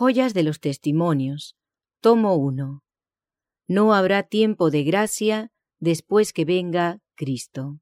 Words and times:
Joyas 0.00 0.32
de 0.32 0.44
los 0.44 0.60
Testimonios, 0.60 1.56
tomo 2.00 2.36
1. 2.36 2.84
No 3.66 3.94
habrá 3.94 4.22
tiempo 4.22 4.70
de 4.70 4.84
gracia 4.84 5.50
después 5.80 6.32
que 6.32 6.44
venga 6.44 7.00
Cristo. 7.16 7.80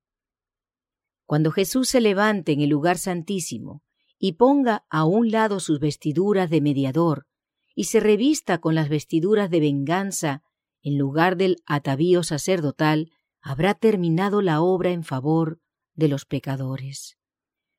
Cuando 1.27 1.51
Jesús 1.51 1.91
se 1.91 2.01
levante 2.01 2.53
en 2.53 2.63
el 2.63 2.71
lugar 2.71 2.97
santísimo 2.97 3.83
y 4.19 4.33
ponga 4.33 4.87
a 4.89 5.05
un 5.05 5.31
lado 5.31 5.61
sus 5.61 5.79
vestiduras 5.79 6.49
de 6.49 6.63
mediador 6.63 7.27
y 7.75 7.85
se 7.85 8.01
revista 8.01 8.63
con 8.63 8.75
las 8.75 8.89
vestiduras 8.89 9.51
de 9.51 9.61
venganza 9.61 10.43
en 10.81 10.97
lugar 10.97 11.37
del 11.37 11.59
atavío 11.67 12.23
sacerdotal, 12.23 13.13
habrá 13.43 13.75
terminado 13.75 14.41
la 14.41 14.63
obra 14.63 14.91
en 14.91 15.05
favor 15.05 15.61
de 15.93 16.09
los 16.09 16.25
pecadores. 16.25 17.19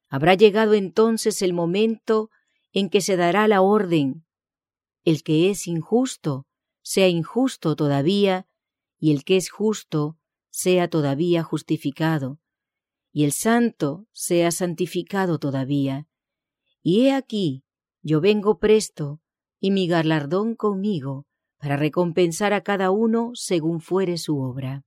Habrá 0.10 0.36
llegado 0.36 0.76
entonces 0.76 1.42
el 1.42 1.54
momento 1.54 2.30
en 2.72 2.92
que 2.92 3.02
se 3.02 3.18
dará 3.18 3.48
la 3.48 3.62
orden. 3.62 4.27
El 5.08 5.24
que 5.24 5.50
es 5.50 5.68
injusto 5.68 6.48
sea 6.82 7.08
injusto 7.08 7.78
todavía, 7.78 8.46
y 9.00 9.14
el 9.14 9.24
que 9.24 9.38
es 9.38 9.50
justo 9.50 10.18
sea 10.50 10.90
todavía 10.90 11.44
justificado, 11.44 12.42
y 13.14 13.24
el 13.24 13.32
santo 13.32 14.06
sea 14.12 14.52
santificado 14.52 15.40
todavía. 15.40 16.10
Y 16.84 17.06
he 17.06 17.14
aquí, 17.14 17.64
yo 18.02 18.20
vengo 18.20 18.60
presto, 18.60 19.22
y 19.62 19.72
mi 19.72 19.88
galardón 19.88 20.56
conmigo, 20.56 21.26
para 21.58 21.78
recompensar 21.78 22.52
a 22.52 22.64
cada 22.64 22.92
uno 22.92 23.32
según 23.34 23.80
fuere 23.80 24.18
su 24.18 24.42
obra. 24.42 24.84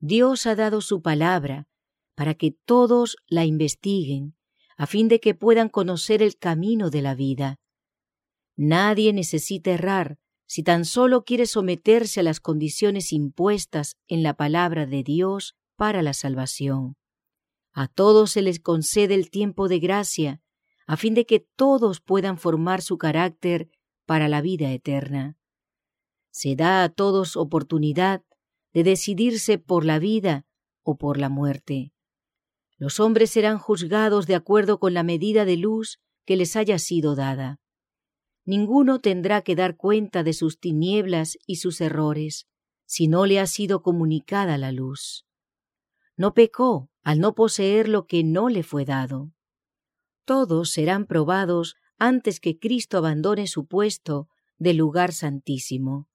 Dios 0.00 0.44
ha 0.44 0.54
dado 0.54 0.82
su 0.82 1.00
palabra 1.00 1.66
para 2.14 2.34
que 2.34 2.50
todos 2.50 3.16
la 3.26 3.46
investiguen, 3.46 4.36
a 4.76 4.86
fin 4.86 5.08
de 5.08 5.18
que 5.18 5.34
puedan 5.34 5.70
conocer 5.70 6.22
el 6.22 6.36
camino 6.36 6.90
de 6.90 7.00
la 7.00 7.14
vida. 7.14 7.58
Nadie 8.60 9.12
necesita 9.12 9.70
errar 9.70 10.18
si 10.46 10.64
tan 10.64 10.84
solo 10.84 11.22
quiere 11.24 11.46
someterse 11.46 12.18
a 12.18 12.22
las 12.24 12.40
condiciones 12.40 13.12
impuestas 13.12 13.94
en 14.08 14.24
la 14.24 14.34
palabra 14.34 14.84
de 14.84 15.04
Dios 15.04 15.54
para 15.76 16.02
la 16.02 16.12
salvación. 16.12 16.96
A 17.72 17.86
todos 17.86 18.32
se 18.32 18.42
les 18.42 18.58
concede 18.58 19.14
el 19.14 19.30
tiempo 19.30 19.68
de 19.68 19.78
gracia, 19.78 20.42
a 20.88 20.96
fin 20.96 21.14
de 21.14 21.24
que 21.24 21.38
todos 21.38 22.00
puedan 22.00 22.36
formar 22.36 22.82
su 22.82 22.98
carácter 22.98 23.70
para 24.06 24.26
la 24.26 24.40
vida 24.40 24.72
eterna. 24.72 25.38
Se 26.32 26.56
da 26.56 26.82
a 26.82 26.88
todos 26.88 27.36
oportunidad 27.36 28.24
de 28.72 28.82
decidirse 28.82 29.58
por 29.58 29.84
la 29.84 30.00
vida 30.00 30.46
o 30.82 30.98
por 30.98 31.16
la 31.16 31.28
muerte. 31.28 31.92
Los 32.76 32.98
hombres 32.98 33.30
serán 33.30 33.58
juzgados 33.58 34.26
de 34.26 34.34
acuerdo 34.34 34.80
con 34.80 34.94
la 34.94 35.04
medida 35.04 35.44
de 35.44 35.58
luz 35.58 36.00
que 36.24 36.36
les 36.36 36.56
haya 36.56 36.80
sido 36.80 37.14
dada. 37.14 37.60
Ninguno 38.48 38.98
tendrá 38.98 39.42
que 39.42 39.54
dar 39.54 39.76
cuenta 39.76 40.22
de 40.22 40.32
sus 40.32 40.58
tinieblas 40.58 41.36
y 41.44 41.56
sus 41.56 41.82
errores, 41.82 42.46
si 42.86 43.06
no 43.06 43.26
le 43.26 43.40
ha 43.40 43.46
sido 43.46 43.82
comunicada 43.82 44.56
la 44.56 44.72
luz. 44.72 45.26
No 46.16 46.32
pecó 46.32 46.88
al 47.02 47.20
no 47.20 47.34
poseer 47.34 47.90
lo 47.90 48.06
que 48.06 48.24
no 48.24 48.48
le 48.48 48.62
fue 48.62 48.86
dado. 48.86 49.32
Todos 50.24 50.70
serán 50.70 51.04
probados 51.04 51.76
antes 51.98 52.40
que 52.40 52.58
Cristo 52.58 52.96
abandone 52.96 53.48
su 53.48 53.66
puesto 53.66 54.28
del 54.56 54.78
lugar 54.78 55.12
santísimo. 55.12 56.08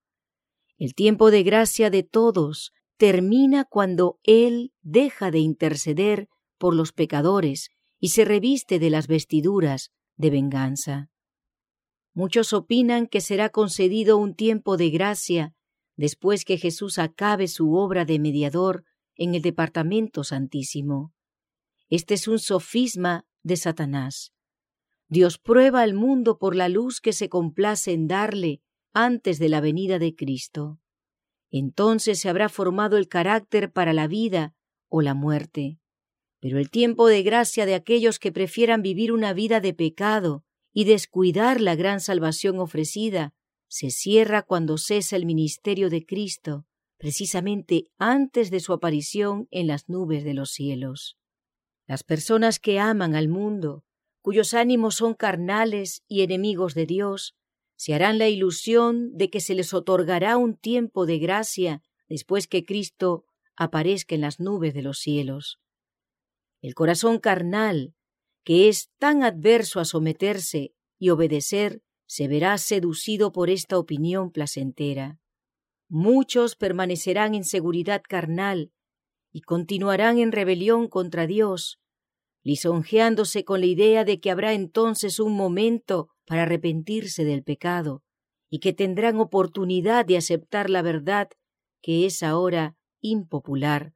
El 0.79 0.95
tiempo 0.95 1.29
de 1.29 1.43
gracia 1.43 1.91
de 1.91 2.01
todos 2.01 2.73
termina 2.97 3.63
cuando 3.63 4.19
Él 4.23 4.73
deja 4.81 5.29
de 5.29 5.37
interceder 5.37 6.29
por 6.57 6.73
los 6.73 6.93
pecadores 6.93 7.69
y 7.99 8.09
se 8.09 8.25
reviste 8.25 8.79
de 8.79 8.89
las 8.89 9.05
vestiduras 9.05 9.91
de 10.17 10.31
venganza. 10.31 11.11
Muchos 12.13 12.53
opinan 12.53 13.07
que 13.07 13.21
será 13.21 13.49
concedido 13.49 14.17
un 14.17 14.35
tiempo 14.35 14.77
de 14.77 14.91
gracia 14.91 15.55
después 15.95 16.45
que 16.45 16.57
Jesús 16.57 16.99
acabe 16.99 17.47
su 17.47 17.73
obra 17.73 18.05
de 18.05 18.19
mediador 18.19 18.83
en 19.15 19.35
el 19.35 19.41
departamento 19.41 20.23
santísimo. 20.23 21.13
Este 21.89 22.13
es 22.13 22.27
un 22.27 22.39
sofisma 22.39 23.25
de 23.43 23.57
Satanás. 23.57 24.31
Dios 25.07 25.37
prueba 25.37 25.81
al 25.81 25.93
mundo 25.93 26.37
por 26.37 26.55
la 26.55 26.69
luz 26.69 27.01
que 27.01 27.13
se 27.13 27.29
complace 27.29 27.93
en 27.93 28.07
darle 28.07 28.61
antes 28.93 29.39
de 29.39 29.49
la 29.49 29.61
venida 29.61 29.99
de 29.99 30.15
Cristo. 30.15 30.79
Entonces 31.51 32.19
se 32.19 32.29
habrá 32.29 32.49
formado 32.49 32.97
el 32.97 33.07
carácter 33.07 33.71
para 33.71 33.93
la 33.93 34.07
vida 34.07 34.55
o 34.87 35.01
la 35.01 35.13
muerte. 35.13 35.79
Pero 36.39 36.57
el 36.57 36.69
tiempo 36.69 37.07
de 37.07 37.23
gracia 37.23 37.65
de 37.65 37.75
aquellos 37.75 38.19
que 38.19 38.31
prefieran 38.31 38.81
vivir 38.81 39.11
una 39.11 39.33
vida 39.33 39.59
de 39.59 39.73
pecado 39.73 40.43
y 40.73 40.85
descuidar 40.85 41.61
la 41.61 41.75
gran 41.75 41.99
salvación 41.99 42.59
ofrecida 42.59 43.33
se 43.67 43.91
cierra 43.91 44.41
cuando 44.41 44.77
cesa 44.77 45.15
el 45.15 45.25
ministerio 45.25 45.89
de 45.89 46.05
Cristo, 46.05 46.65
precisamente 46.97 47.87
antes 47.97 48.51
de 48.51 48.59
su 48.59 48.73
aparición 48.73 49.47
en 49.51 49.67
las 49.67 49.87
nubes 49.87 50.23
de 50.23 50.33
los 50.33 50.51
cielos. 50.51 51.17
Las 51.85 52.03
personas 52.03 52.59
que 52.59 52.79
aman 52.79 53.15
al 53.15 53.27
mundo, 53.27 53.83
cuyos 54.21 54.53
ánimos 54.53 54.95
son 54.95 55.13
carnales 55.13 56.03
y 56.07 56.21
enemigos 56.21 56.73
de 56.75 56.85
Dios, 56.85 57.35
se 57.75 57.93
harán 57.93 58.17
la 58.17 58.29
ilusión 58.29 59.15
de 59.17 59.29
que 59.29 59.41
se 59.41 59.55
les 59.55 59.73
otorgará 59.73 60.37
un 60.37 60.55
tiempo 60.55 61.05
de 61.05 61.19
gracia 61.19 61.81
después 62.07 62.47
que 62.47 62.63
Cristo 62.63 63.25
aparezca 63.55 64.15
en 64.15 64.21
las 64.21 64.39
nubes 64.39 64.73
de 64.73 64.81
los 64.81 64.99
cielos. 64.99 65.59
El 66.61 66.75
corazón 66.75 67.19
carnal, 67.19 67.93
que 68.43 68.67
es 68.67 68.89
tan 68.97 69.23
adverso 69.23 69.79
a 69.79 69.85
someterse 69.85 70.73
y 70.99 71.09
obedecer, 71.09 71.81
se 72.05 72.27
verá 72.27 72.57
seducido 72.57 73.31
por 73.31 73.49
esta 73.49 73.77
opinión 73.77 74.31
placentera. 74.31 75.19
Muchos 75.89 76.55
permanecerán 76.55 77.35
en 77.35 77.43
seguridad 77.43 78.01
carnal 78.07 78.71
y 79.31 79.41
continuarán 79.41 80.19
en 80.19 80.31
rebelión 80.31 80.87
contra 80.87 81.25
Dios, 81.27 81.79
lisonjeándose 82.43 83.45
con 83.45 83.61
la 83.61 83.65
idea 83.67 84.03
de 84.03 84.19
que 84.19 84.29
habrá 84.29 84.53
entonces 84.53 85.19
un 85.19 85.33
momento 85.33 86.09
para 86.25 86.43
arrepentirse 86.43 87.23
del 87.23 87.43
pecado 87.43 88.03
y 88.49 88.59
que 88.59 88.73
tendrán 88.73 89.19
oportunidad 89.19 90.05
de 90.05 90.17
aceptar 90.17 90.69
la 90.69 90.81
verdad 90.81 91.29
que 91.81 92.05
es 92.05 92.21
ahora 92.21 92.75
impopular 93.01 93.93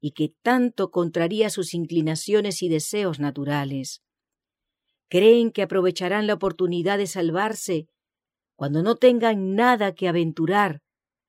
y 0.00 0.12
que 0.12 0.32
tanto 0.42 0.90
contraría 0.90 1.50
sus 1.50 1.74
inclinaciones 1.74 2.62
y 2.62 2.68
deseos 2.68 3.18
naturales. 3.18 4.02
Creen 5.08 5.50
que 5.50 5.62
aprovecharán 5.62 6.26
la 6.26 6.34
oportunidad 6.34 6.98
de 6.98 7.06
salvarse 7.06 7.88
cuando 8.56 8.82
no 8.82 8.96
tengan 8.96 9.54
nada 9.54 9.94
que 9.94 10.08
aventurar 10.08 10.82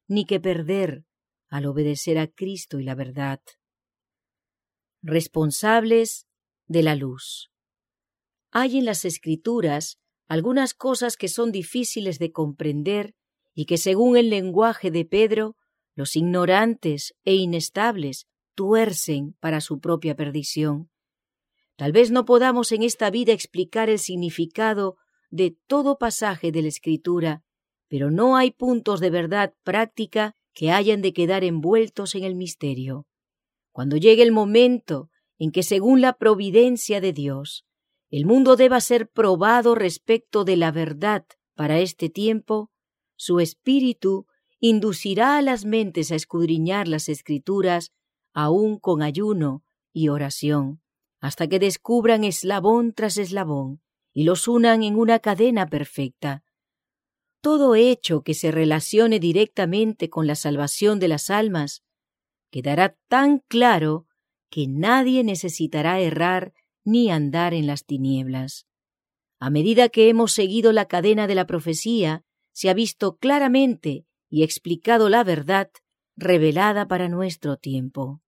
ni 0.07 0.25
que 0.25 0.39
perder 0.39 1.05
al 1.47 1.65
obedecer 1.65 2.17
a 2.17 2.27
Cristo 2.27 2.79
y 2.79 2.83
la 2.83 2.95
verdad. 2.95 3.41
Responsables 5.01 6.27
de 6.67 6.83
la 6.83 6.95
luz. 6.95 7.51
Hay 8.51 8.77
en 8.77 8.85
las 8.85 9.05
Escrituras 9.05 9.99
algunas 10.27 10.73
cosas 10.73 11.17
que 11.17 11.27
son 11.27 11.51
difíciles 11.51 12.19
de 12.19 12.31
comprender 12.31 13.15
y 13.53 13.65
que 13.65 13.77
según 13.77 14.17
el 14.17 14.29
lenguaje 14.29 14.91
de 14.91 15.05
Pedro, 15.05 15.55
los 15.95 16.15
ignorantes 16.15 17.15
e 17.25 17.35
inestables 17.35 18.27
tuercen 18.55 19.35
para 19.39 19.61
su 19.61 19.79
propia 19.79 20.15
perdición. 20.15 20.89
Tal 21.75 21.91
vez 21.91 22.11
no 22.11 22.25
podamos 22.25 22.71
en 22.71 22.83
esta 22.83 23.09
vida 23.09 23.31
explicar 23.31 23.89
el 23.89 23.99
significado 23.99 24.97
de 25.29 25.55
todo 25.67 25.97
pasaje 25.97 26.51
de 26.51 26.61
la 26.61 26.67
Escritura, 26.67 27.43
pero 27.87 28.11
no 28.11 28.35
hay 28.35 28.51
puntos 28.51 28.99
de 28.99 29.09
verdad 29.09 29.53
práctica 29.63 30.35
que 30.53 30.71
hayan 30.71 31.01
de 31.01 31.13
quedar 31.13 31.43
envueltos 31.43 32.15
en 32.15 32.23
el 32.23 32.35
misterio. 32.35 33.07
Cuando 33.71 33.97
llegue 33.97 34.23
el 34.23 34.31
momento 34.31 35.09
en 35.37 35.51
que, 35.51 35.63
según 35.63 36.01
la 36.01 36.13
providencia 36.13 36.99
de 36.99 37.13
Dios, 37.13 37.65
el 38.09 38.25
mundo 38.25 38.55
deba 38.55 38.81
ser 38.81 39.07
probado 39.09 39.75
respecto 39.75 40.43
de 40.43 40.57
la 40.57 40.71
verdad 40.71 41.25
para 41.55 41.79
este 41.79 42.09
tiempo, 42.09 42.71
su 43.15 43.39
espíritu 43.39 44.25
inducirá 44.59 45.37
a 45.37 45.41
las 45.41 45.63
mentes 45.63 46.11
a 46.11 46.15
escudriñar 46.15 46.87
las 46.87 47.07
escrituras 47.07 47.91
aún 48.33 48.77
con 48.79 49.01
ayuno 49.01 49.63
y 49.93 50.09
oración, 50.09 50.81
hasta 51.19 51.47
que 51.47 51.59
descubran 51.59 52.23
eslabón 52.23 52.93
tras 52.93 53.17
eslabón 53.17 53.81
y 54.13 54.23
los 54.23 54.47
unan 54.47 54.83
en 54.83 54.95
una 54.95 55.19
cadena 55.19 55.67
perfecta. 55.67 56.43
Todo 57.41 57.75
hecho 57.75 58.21
que 58.21 58.33
se 58.33 58.51
relacione 58.51 59.19
directamente 59.19 60.09
con 60.09 60.27
la 60.27 60.35
salvación 60.35 60.99
de 60.99 61.07
las 61.07 61.29
almas 61.29 61.83
quedará 62.51 62.97
tan 63.07 63.39
claro 63.47 64.07
que 64.49 64.67
nadie 64.67 65.23
necesitará 65.23 65.99
errar 65.99 66.53
ni 66.83 67.11
andar 67.11 67.53
en 67.53 67.67
las 67.67 67.85
tinieblas. 67.85 68.65
A 69.39 69.49
medida 69.49 69.89
que 69.89 70.09
hemos 70.09 70.33
seguido 70.33 70.73
la 70.73 70.85
cadena 70.85 71.27
de 71.27 71.35
la 71.35 71.45
profecía, 71.45 72.23
se 72.51 72.69
ha 72.69 72.73
visto 72.73 73.17
claramente 73.17 74.05
y 74.29 74.43
explicado 74.43 75.07
la 75.07 75.23
verdad 75.23 75.69
revelada 76.19 76.87
para 76.87 77.07
nuestro 77.07 77.57
tiempo. 77.57 78.21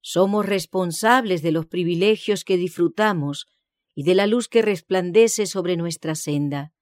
Somos 0.00 0.46
responsables 0.46 1.42
de 1.42 1.52
los 1.52 1.66
privilegios 1.66 2.42
que 2.42 2.56
disfrutamos 2.56 3.46
y 3.94 4.04
de 4.04 4.14
la 4.14 4.26
luz 4.26 4.48
que 4.48 4.62
resplandece 4.62 5.46
sobre 5.46 5.76
nuestra 5.76 6.14
senda. 6.14 6.72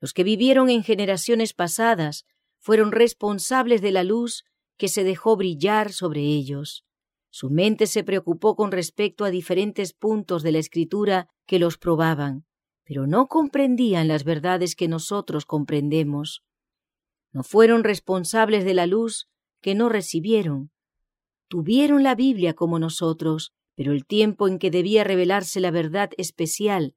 Los 0.00 0.12
que 0.12 0.22
vivieron 0.22 0.68
en 0.68 0.82
generaciones 0.82 1.54
pasadas 1.54 2.26
fueron 2.58 2.92
responsables 2.92 3.80
de 3.80 3.90
la 3.90 4.04
luz 4.04 4.44
que 4.76 4.88
se 4.88 5.02
dejó 5.02 5.36
brillar 5.36 5.92
sobre 5.92 6.20
ellos. 6.20 6.84
Su 7.30 7.50
mente 7.50 7.86
se 7.86 8.04
preocupó 8.04 8.54
con 8.54 8.70
respecto 8.70 9.24
a 9.24 9.30
diferentes 9.30 9.92
puntos 9.92 10.42
de 10.42 10.52
la 10.52 10.58
escritura 10.58 11.28
que 11.46 11.58
los 11.58 11.78
probaban, 11.78 12.44
pero 12.84 13.06
no 13.06 13.28
comprendían 13.28 14.08
las 14.08 14.24
verdades 14.24 14.76
que 14.76 14.88
nosotros 14.88 15.46
comprendemos. 15.46 16.42
No 17.32 17.42
fueron 17.42 17.84
responsables 17.84 18.64
de 18.64 18.74
la 18.74 18.86
luz 18.86 19.28
que 19.60 19.74
no 19.74 19.88
recibieron. 19.88 20.70
Tuvieron 21.48 22.02
la 22.02 22.14
Biblia 22.14 22.54
como 22.54 22.78
nosotros, 22.78 23.52
pero 23.74 23.92
el 23.92 24.06
tiempo 24.06 24.48
en 24.48 24.58
que 24.58 24.70
debía 24.70 25.04
revelarse 25.04 25.60
la 25.60 25.70
verdad 25.70 26.10
especial, 26.16 26.94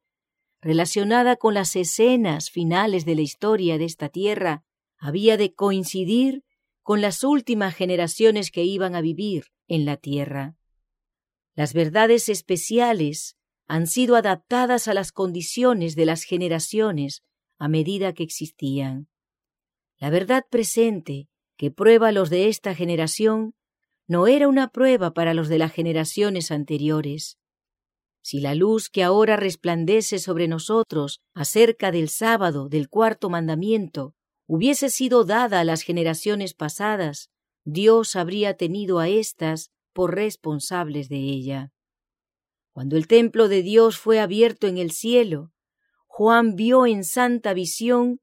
relacionada 0.62 1.36
con 1.36 1.54
las 1.54 1.75
escenas 1.75 2.50
finales 2.52 3.06
de 3.06 3.16
la 3.16 3.22
historia 3.22 3.78
de 3.78 3.86
esta 3.86 4.10
tierra, 4.10 4.63
había 4.98 5.38
de 5.38 5.54
coincidir 5.54 6.44
con 6.84 7.02
las 7.02 7.24
últimas 7.24 7.75
generaciones 7.75 8.52
que 8.52 8.63
iban 8.63 8.96
a 8.96 9.02
vivir 9.02 9.46
en 9.68 9.86
la 9.86 9.98
tierra. 9.98 10.56
Las 11.56 11.74
verdades 11.74 12.30
especiales 12.30 13.38
han 13.68 13.88
sido 13.88 14.16
adaptadas 14.16 14.88
a 14.88 14.94
las 14.94 15.12
condiciones 15.12 15.96
de 15.96 16.06
las 16.06 16.24
generaciones 16.24 17.24
a 17.58 17.68
medida 17.68 18.13
que 18.13 18.24
existían. 18.24 19.08
La 19.98 20.10
verdad 20.10 20.46
presente, 20.50 21.30
que 21.62 21.69
prueba 21.69 22.12
los 22.12 22.31
de 22.31 22.48
esta 22.48 22.74
generación, 22.74 23.54
no 24.08 24.25
era 24.25 24.48
una 24.48 24.69
prueba 24.69 25.13
para 25.13 25.36
los 25.36 25.48
de 25.48 25.60
las 25.60 25.72
generaciones 25.72 26.50
anteriores. 26.50 27.38
Si 28.24 28.40
la 28.40 28.56
luz 28.56 28.90
que 28.90 29.04
ahora 29.04 29.38
resplandece 29.38 30.18
sobre 30.18 30.48
nosotros 30.48 31.22
acerca 31.36 31.92
del 31.92 32.10
sábado 32.10 32.68
del 32.68 32.90
cuarto 32.90 33.30
mandamiento 33.30 34.16
hubiese 34.48 34.90
sido 34.90 35.24
dada 35.24 35.60
a 35.60 35.63
las 35.63 35.84
generaciones 35.84 36.56
pasadas, 36.56 37.30
Dios 37.63 38.16
habría 38.16 38.58
tenido 38.58 38.98
a 38.98 39.08
éstas 39.08 39.69
por 39.94 40.16
responsables 40.16 41.10
de 41.10 41.18
ella. 41.18 41.72
Cuando 42.72 42.98
el 42.98 43.06
templo 43.06 43.48
de 43.50 43.62
Dios 43.62 44.00
fue 44.00 44.19
abierto 44.19 44.66
en 44.66 44.80
el 44.80 44.90
cielo, 44.90 45.52
Juan 46.08 46.56
vio 46.56 46.88
en 46.88 47.04
santa 47.04 47.54
visión 47.54 48.19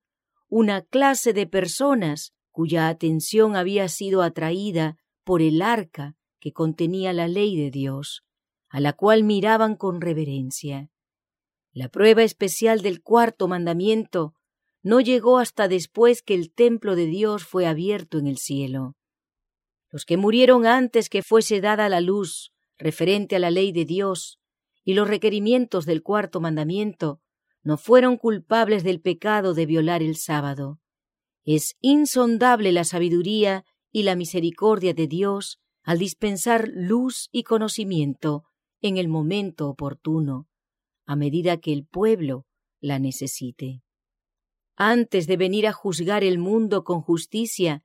una 0.49 0.83
clase 0.83 1.33
de 1.33 1.47
personas 1.47 2.33
cuya 2.59 2.89
atención 2.89 3.55
había 3.55 3.89
sido 3.89 4.21
atraída 4.21 4.97
por 5.23 5.43
el 5.43 5.63
arca 5.63 6.17
que 6.41 6.53
contenía 6.53 7.13
la 7.13 7.29
ley 7.29 7.57
de 7.57 7.71
Dios, 7.71 8.25
a 8.69 8.81
la 8.81 8.95
cual 8.95 9.23
miraban 9.23 9.77
con 9.77 10.01
reverencia. 10.01 10.91
La 11.71 11.89
prueba 11.89 12.25
especial 12.25 12.83
del 12.83 13.01
cuarto 13.01 13.47
mandamiento 13.47 14.35
no 14.83 15.01
llegó 15.01 15.39
hasta 15.39 15.69
después 15.69 16.21
que 16.21 16.35
el 16.35 16.53
templo 16.53 16.97
de 16.97 17.07
Dios 17.07 17.45
fue 17.45 17.65
abierto 17.65 18.19
en 18.19 18.27
el 18.27 18.39
cielo. 18.39 18.97
Los 19.89 20.05
que 20.05 20.17
murieron 20.17 20.67
antes 20.67 21.09
que 21.09 21.23
fuese 21.23 21.61
dada 21.61 21.89
la 21.89 22.01
luz 22.01 22.53
referente 22.77 23.37
a 23.37 23.39
la 23.39 23.53
ley 23.53 23.71
de 23.71 23.85
Dios 23.85 24.41
y 24.83 24.95
los 24.95 25.07
requerimientos 25.07 25.87
del 25.87 26.03
cuarto 26.03 26.41
mandamiento 26.41 27.21
no 27.63 27.77
fueron 27.77 28.17
culpables 28.17 28.83
del 28.83 29.01
pecado 29.01 29.55
de 29.55 29.65
violar 29.65 30.03
el 30.03 30.17
sábado. 30.17 30.81
Es 31.51 31.79
insondable 31.81 32.73
la 32.73 32.85
sabiduría 32.85 33.65
y 33.91 34.03
la 34.03 34.17
misericordia 34.17 34.93
de 34.93 35.07
Dios 35.07 35.59
al 35.83 35.99
dispensar 35.99 36.69
luz 36.75 37.31
y 37.33 37.45
conocimiento 37.45 38.45
en 38.83 38.99
el 38.99 39.09
momento 39.09 39.71
oportuno, 39.71 40.47
a 41.07 41.17
medida 41.17 41.57
que 41.57 41.73
el 41.73 41.87
pueblo 41.87 42.45
la 42.81 42.99
necesite. 42.99 43.83
Antes 44.77 45.27
de 45.27 45.39
venir 45.39 45.67
a 45.67 45.73
juzgar 45.73 46.23
el 46.23 46.37
mundo 46.37 46.85
con 46.85 47.01
justicia, 47.01 47.83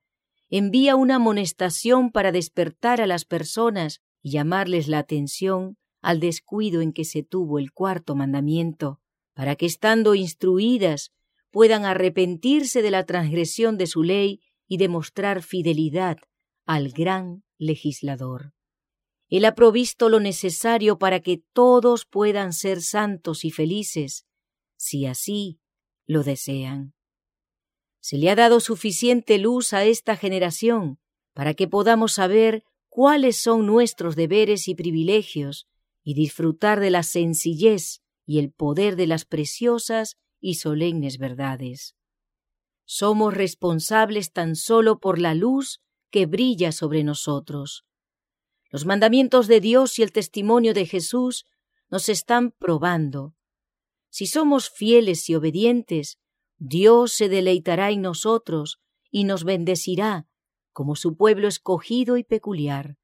envía 0.50 0.98
una 0.98 1.16
amonestación 1.16 2.12
para 2.12 2.34
despertar 2.34 3.00
a 3.00 3.08
las 3.08 3.24
personas 3.24 4.02
y 4.22 4.32
llamarles 4.32 4.90
la 4.90 5.00
atención 5.00 5.78
al 6.02 6.20
descuido 6.20 6.82
en 6.82 6.92
que 6.92 7.06
se 7.06 7.24
tuvo 7.24 7.60
el 7.60 7.72
cuarto 7.72 8.14
mandamiento, 8.14 9.00
para 9.34 9.56
que 9.56 9.68
estando 9.68 10.16
instruidas 10.16 11.14
puedan 11.54 11.86
arrepentirse 11.86 12.82
de 12.82 12.90
la 12.90 13.06
transgresión 13.06 13.78
de 13.78 13.86
su 13.86 14.02
ley 14.02 14.42
y 14.68 14.78
demostrar 14.78 15.44
fidelidad 15.44 16.18
al 16.66 16.90
gran 16.90 17.44
legislador. 17.60 18.54
Él 19.30 19.46
ha 19.46 19.54
provisto 19.54 20.10
lo 20.10 20.20
necesario 20.20 20.98
para 20.98 21.20
que 21.20 21.44
todos 21.54 22.06
puedan 22.06 22.54
ser 22.54 22.82
santos 22.82 23.46
y 23.46 23.52
felices, 23.52 24.26
si 24.78 25.06
así 25.06 25.60
lo 26.08 26.24
desean. 26.24 26.96
Se 28.02 28.18
le 28.18 28.32
ha 28.32 28.36
dado 28.36 28.60
suficiente 28.60 29.38
luz 29.38 29.74
a 29.74 29.86
esta 29.86 30.18
generación 30.18 30.98
para 31.34 31.54
que 31.54 31.68
podamos 31.68 32.14
saber 32.14 32.64
cuáles 32.90 33.38
son 33.38 33.68
nuestros 33.68 34.16
deberes 34.16 34.68
y 34.68 34.74
privilegios 34.74 35.68
y 36.04 36.16
disfrutar 36.16 36.80
de 36.80 36.90
la 36.90 37.04
sencillez 37.04 38.02
y 38.26 38.40
el 38.40 38.52
poder 38.52 38.96
de 38.96 39.06
las 39.06 39.26
preciosas 39.26 40.18
y 40.44 40.56
solemnes 40.56 41.18
verdades. 41.18 41.96
Somos 42.84 43.34
responsables 43.34 44.34
tan 44.34 44.58
solo 44.58 45.00
por 45.00 45.18
la 45.18 45.34
luz 45.34 45.80
que 46.12 46.26
brilla 46.26 46.74
sobre 46.74 47.06
nosotros. 47.06 47.86
Los 48.70 48.86
mandamientos 48.86 49.48
de 49.48 49.62
Dios 49.62 49.98
y 50.00 50.04
el 50.04 50.12
testimonio 50.12 50.74
de 50.74 50.86
Jesús 50.86 51.46
nos 51.90 52.10
están 52.10 52.52
probando. 52.52 53.34
Si 54.10 54.28
somos 54.28 54.70
fieles 54.70 55.30
y 55.30 55.36
obedientes, 55.36 56.20
Dios 56.58 57.14
se 57.14 57.30
deleitará 57.30 57.92
en 57.92 58.02
nosotros 58.02 58.80
y 59.10 59.24
nos 59.24 59.46
bendecirá 59.46 60.28
como 60.74 60.98
su 60.98 61.16
pueblo 61.16 61.48
escogido 61.48 62.18
y 62.18 62.26
peculiar. 62.26 62.98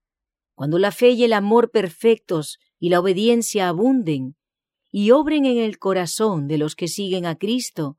Cuando 0.56 0.78
la 0.78 0.92
fe 0.92 1.12
y 1.12 1.24
el 1.24 1.32
amor 1.32 1.72
perfectos 1.72 2.60
y 2.80 2.90
la 2.90 3.00
obediencia 3.00 3.70
abunden 3.70 4.36
y 4.92 5.12
obren 5.12 5.46
en 5.46 5.58
el 5.58 5.78
corazón 5.78 6.48
de 6.48 6.58
los 6.58 6.76
que 6.76 6.88
siguen 6.88 7.26
a 7.26 7.36
Cristo, 7.36 7.98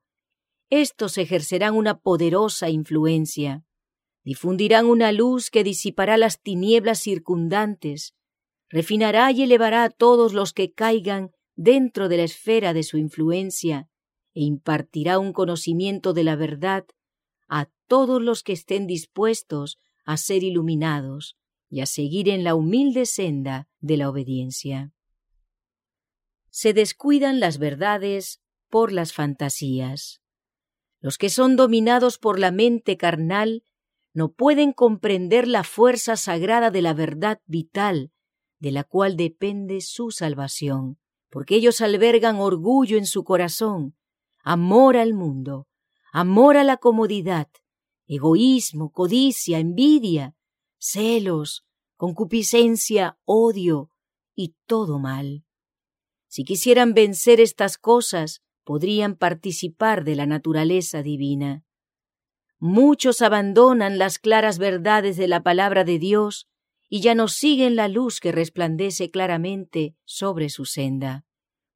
estos 0.70 1.18
ejercerán 1.18 1.76
una 1.76 1.98
poderosa 1.98 2.70
influencia, 2.70 3.64
difundirán 4.24 4.86
una 4.86 5.12
luz 5.12 5.50
que 5.50 5.64
disipará 5.64 6.16
las 6.16 6.40
tinieblas 6.40 7.00
circundantes, 7.00 8.14
refinará 8.68 9.30
y 9.32 9.42
elevará 9.42 9.84
a 9.84 9.90
todos 9.90 10.32
los 10.32 10.52
que 10.52 10.72
caigan 10.72 11.30
dentro 11.56 12.08
de 12.08 12.18
la 12.18 12.22
esfera 12.24 12.72
de 12.72 12.82
su 12.82 12.98
influencia, 12.98 13.88
e 14.32 14.42
impartirá 14.42 15.18
un 15.18 15.32
conocimiento 15.32 16.12
de 16.12 16.24
la 16.24 16.36
verdad 16.36 16.86
a 17.48 17.68
todos 17.88 18.22
los 18.22 18.44
que 18.44 18.52
estén 18.52 18.86
dispuestos 18.86 19.78
a 20.04 20.16
ser 20.16 20.44
iluminados 20.44 21.36
y 21.68 21.80
a 21.80 21.86
seguir 21.86 22.28
en 22.28 22.44
la 22.44 22.54
humilde 22.54 23.06
senda 23.06 23.68
de 23.80 23.96
la 23.96 24.08
obediencia. 24.08 24.92
Se 26.50 26.72
descuidan 26.72 27.40
las 27.40 27.58
verdades 27.58 28.40
por 28.68 28.92
las 28.92 29.12
fantasías. 29.12 30.20
Los 31.00 31.16
que 31.16 31.30
son 31.30 31.56
dominados 31.56 32.18
por 32.18 32.38
la 32.38 32.50
mente 32.50 32.96
carnal 32.96 33.64
no 34.12 34.32
pueden 34.32 34.72
comprender 34.72 35.48
la 35.48 35.64
fuerza 35.64 36.16
sagrada 36.16 36.70
de 36.70 36.82
la 36.82 36.94
verdad 36.94 37.40
vital, 37.46 38.12
de 38.58 38.72
la 38.72 38.84
cual 38.84 39.16
depende 39.16 39.80
su 39.80 40.10
salvación, 40.10 40.98
porque 41.30 41.54
ellos 41.54 41.80
albergan 41.80 42.36
orgullo 42.36 42.98
en 42.98 43.06
su 43.06 43.24
corazón 43.24 43.96
amor 44.42 44.96
al 44.96 45.14
mundo, 45.14 45.68
amor 46.12 46.56
a 46.56 46.64
la 46.64 46.78
comodidad, 46.78 47.48
egoísmo, 48.06 48.90
codicia, 48.90 49.58
envidia, 49.58 50.34
celos, 50.78 51.64
concupiscencia, 51.96 53.18
odio 53.24 53.90
y 54.34 54.54
todo 54.66 54.98
mal. 54.98 55.44
Si 56.30 56.44
quisieran 56.44 56.94
vencer 56.94 57.40
estas 57.40 57.76
cosas, 57.76 58.40
podrían 58.62 59.16
participar 59.16 60.04
de 60.04 60.14
la 60.14 60.26
naturaleza 60.26 61.02
divina. 61.02 61.64
Muchos 62.60 63.20
abandonan 63.20 63.98
las 63.98 64.20
claras 64.20 64.58
verdades 64.58 65.16
de 65.16 65.26
la 65.26 65.42
palabra 65.42 65.82
de 65.82 65.98
Dios 65.98 66.46
y 66.88 67.00
ya 67.00 67.16
no 67.16 67.26
siguen 67.26 67.74
la 67.74 67.88
luz 67.88 68.20
que 68.20 68.30
resplandece 68.30 69.10
claramente 69.10 69.96
sobre 70.04 70.50
su 70.50 70.66
senda. 70.66 71.24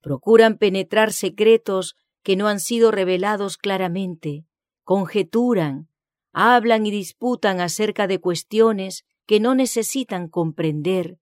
Procuran 0.00 0.56
penetrar 0.56 1.12
secretos 1.12 1.96
que 2.22 2.36
no 2.36 2.46
han 2.46 2.60
sido 2.60 2.92
revelados 2.92 3.56
claramente, 3.56 4.44
conjeturan, 4.84 5.88
hablan 6.32 6.86
y 6.86 6.92
disputan 6.92 7.60
acerca 7.60 8.06
de 8.06 8.20
cuestiones 8.20 9.04
que 9.26 9.40
no 9.40 9.56
necesitan 9.56 10.28
comprender, 10.28 11.18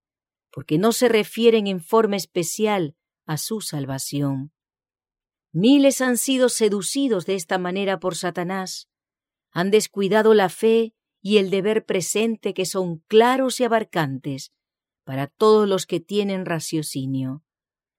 porque 0.50 0.76
no 0.76 0.92
se 0.92 1.08
refieren 1.08 1.66
en 1.66 1.80
forma 1.80 2.16
especial 2.16 2.94
a 3.26 3.36
su 3.36 3.60
salvación. 3.60 4.52
Miles 5.52 6.00
han 6.00 6.16
sido 6.16 6.48
seducidos 6.48 7.26
de 7.26 7.34
esta 7.34 7.58
manera 7.58 8.00
por 8.00 8.16
Satanás, 8.16 8.88
han 9.50 9.70
descuidado 9.70 10.32
la 10.34 10.48
fe 10.48 10.94
y 11.20 11.36
el 11.36 11.50
deber 11.50 11.84
presente 11.84 12.54
que 12.54 12.64
son 12.66 12.98
claros 13.06 13.60
y 13.60 13.64
abarcantes 13.64 14.52
para 15.04 15.26
todos 15.26 15.68
los 15.68 15.86
que 15.86 16.00
tienen 16.00 16.46
raciocinio. 16.46 17.44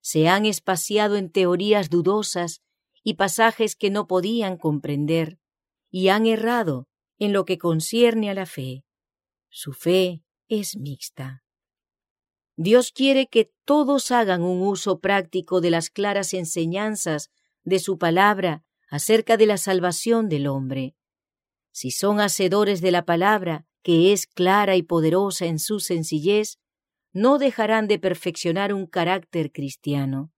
Se 0.02 0.28
han 0.28 0.46
espaciado 0.46 1.16
en 1.16 1.32
teorías 1.32 1.90
dudosas 1.90 2.62
y 3.04 3.16
pasajes 3.16 3.76
que 3.76 3.90
no 3.90 4.08
podían 4.08 4.58
comprender, 4.58 5.40
y 5.90 6.08
han 6.08 6.26
errado 6.26 6.88
en 7.20 7.34
lo 7.34 7.46
que 7.46 7.58
concierne 7.58 8.30
a 8.30 8.34
la 8.34 8.46
fe. 8.46 8.84
Su 9.50 9.74
fe 9.74 10.24
es 10.48 10.76
mixta. 10.76 11.43
Dios 12.56 12.92
quiere 12.92 13.28
que 13.28 13.52
todos 13.66 14.12
hagan 14.12 14.44
un 14.44 14.62
uso 14.62 15.00
práctico 15.00 15.60
de 15.60 15.72
las 15.72 15.90
claras 15.90 16.34
enseñanzas 16.34 17.32
de 17.64 17.80
su 17.80 17.98
palabra 17.98 18.64
acerca 18.90 19.38
de 19.38 19.48
la 19.48 19.58
salvación 19.58 20.30
del 20.30 20.48
hombre. 20.48 20.96
Si 21.72 21.90
son 21.90 22.20
hacedores 22.20 22.82
de 22.82 22.92
la 22.92 23.06
palabra, 23.06 23.66
que 23.82 24.14
es 24.14 24.28
clara 24.28 24.76
y 24.76 24.84
poderosa 24.84 25.48
en 25.48 25.58
su 25.58 25.80
sencillez, 25.80 26.60
no 27.12 27.40
dejarán 27.40 27.88
de 27.88 27.98
perfeccionar 27.98 28.74
un 28.74 28.86
carácter 28.86 29.52
cristiano. 29.52 30.32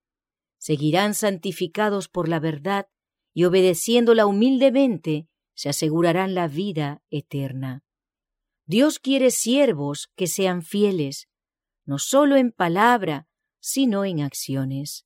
Seguirán 0.58 1.14
santificados 1.14 2.08
por 2.08 2.30
la 2.30 2.40
verdad 2.40 2.88
y 3.34 3.44
obedeciéndola 3.44 4.26
humildemente, 4.26 5.28
se 5.54 5.70
asegurarán 5.70 6.34
la 6.34 6.48
vida 6.48 7.02
eterna. 7.10 7.84
Dios 8.66 9.00
quiere 9.00 9.32
siervos 9.32 10.10
que 10.16 10.28
sean 10.28 10.64
fieles, 10.64 11.28
no 11.86 12.00
solo 12.00 12.36
en 12.36 12.52
palabra, 12.52 13.28
sino 13.60 14.06
en 14.06 14.22
acciones. 14.22 15.06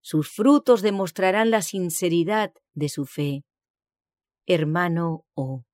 Sus 0.00 0.30
frutos 0.30 0.82
demostrarán 0.82 1.50
la 1.50 1.62
sinceridad 1.62 2.52
de 2.74 2.88
su 2.88 3.06
fe. 3.06 3.44
Hermano 4.46 5.26
O, 5.34 5.64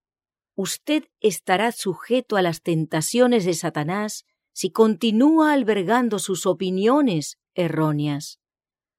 usted 0.55 1.05
estará 1.21 1.73
sujeto 1.73 2.37
a 2.37 2.43
las 2.43 2.63
tentaciones 2.63 3.45
de 3.45 3.55
Satanás 3.55 4.25
si 4.53 4.71
continúa 4.71 5.53
albergando 5.53 6.19
sus 6.19 6.47
opiniones 6.47 7.39
erróneas. 7.55 8.39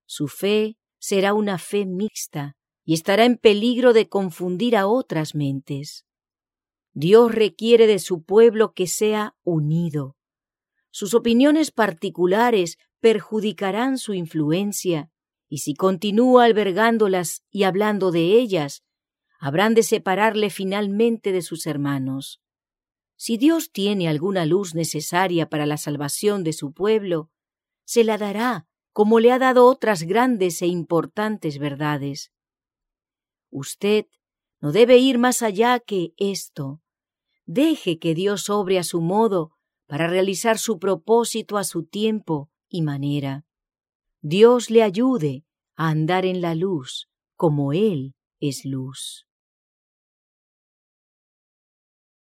Su 0.06 0.28
fe 0.28 0.78
será 1.00 1.34
una 1.34 1.58
fe 1.58 1.86
mixta 1.86 2.56
y 2.84 2.94
estará 2.94 3.25
en 3.25 3.38
peligro 3.38 3.94
de 3.94 4.08
confundir 4.08 4.78
a 4.78 4.88
otras 4.88 5.36
mentes. 5.36 6.06
Dios 6.94 7.34
requiere 7.34 7.88
de 7.88 8.00
su 8.00 8.24
pueblo 8.24 8.74
que 8.74 8.88
sea 8.88 9.36
unido. 9.44 10.16
Sus 10.98 11.14
opiniones 11.14 11.72
particulares 11.72 12.78
perjudicarán 13.02 13.98
su 13.98 14.14
influencia, 14.14 15.12
y 15.50 15.58
si 15.58 15.74
continúa 15.74 16.46
albergándolas 16.46 17.44
y 17.52 17.64
hablando 17.64 18.12
de 18.12 18.40
ellas, 18.40 18.82
habrán 19.38 19.74
de 19.74 19.84
separarle 19.84 20.50
finalmente 20.50 21.34
de 21.34 21.42
sus 21.42 21.68
hermanos. 21.68 22.40
Si 23.18 23.36
Dios 23.36 23.74
tiene 23.74 24.08
alguna 24.08 24.46
luz 24.46 24.74
necesaria 24.74 25.50
para 25.50 25.66
la 25.66 25.75
salvación 25.75 26.46
de 26.46 26.54
su 26.54 26.72
pueblo, 26.72 27.30
se 27.84 28.06
la 28.06 28.18
dará 28.18 28.66
como 28.94 29.20
le 29.20 29.34
ha 29.34 29.38
dado 29.38 29.66
otras 29.66 30.04
grandes 30.04 30.62
e 30.62 30.68
importantes 30.68 31.60
verdades. 31.60 32.32
Usted 33.50 34.06
no 34.62 34.72
debe 34.72 34.96
ir 35.00 35.18
más 35.18 35.42
allá 35.42 35.78
que 35.82 36.14
esto. 36.16 36.82
Deje 37.46 38.00
que 38.00 38.16
Dios 38.16 38.50
obre 38.50 38.80
a 38.80 38.84
su 38.86 39.02
modo 39.02 39.54
para 39.88 40.08
realizar 40.08 40.58
su 40.58 40.80
propósito 40.80 41.58
a 41.58 41.63
su 41.63 41.84
tiempo 41.84 42.50
y 42.68 42.82
manera. 42.82 43.46
Dios 44.22 44.70
le 44.70 44.84
ayude 44.84 45.46
a 45.75 45.89
andar 45.89 46.25
en 46.25 46.42
la 46.42 46.56
luz 46.56 47.10
como 47.36 47.74
Él 47.74 48.15
es 48.39 48.65
luz. 48.65 49.27